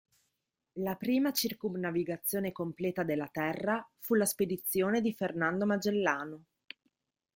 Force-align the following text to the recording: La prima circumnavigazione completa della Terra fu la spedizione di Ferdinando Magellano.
La 0.79 0.95
prima 0.95 1.31
circumnavigazione 1.31 2.51
completa 2.51 3.03
della 3.03 3.27
Terra 3.27 3.87
fu 3.99 4.15
la 4.15 4.25
spedizione 4.25 4.99
di 4.99 5.13
Ferdinando 5.13 5.67
Magellano. 5.67 6.43